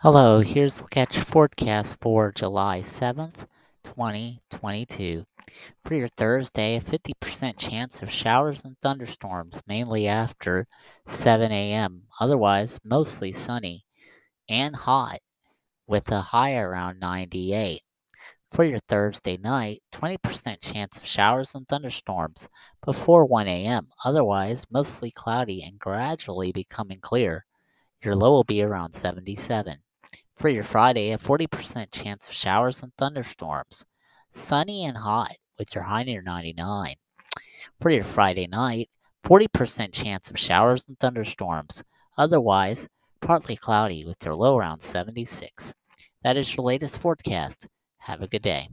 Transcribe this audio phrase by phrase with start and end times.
[0.00, 3.46] Hello, here's at your forecast for July 7th,
[3.82, 5.24] 2022.
[5.86, 10.66] For your Thursday, a 50% chance of showers and thunderstorms, mainly after
[11.06, 12.02] 7 a.m.
[12.20, 13.86] Otherwise, mostly sunny
[14.50, 15.20] and hot,
[15.86, 17.80] with a high around 98.
[18.52, 22.50] For your Thursday night, 20% chance of showers and thunderstorms
[22.84, 23.88] before 1 a.m.
[24.04, 27.46] Otherwise, mostly cloudy and gradually becoming clear.
[28.02, 29.78] Your low will be around 77.
[30.36, 33.86] For your Friday, a 40% chance of showers and thunderstorms.
[34.30, 36.94] Sunny and hot with your high near 99.
[37.80, 38.90] For your Friday night,
[39.24, 41.84] 40% chance of showers and thunderstorms.
[42.18, 42.86] Otherwise,
[43.22, 45.74] partly cloudy with your low around 76.
[46.22, 47.66] That is your latest forecast.
[48.00, 48.68] Have a good day.